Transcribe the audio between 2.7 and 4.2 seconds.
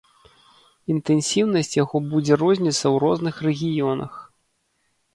ў розных рэгіёнах.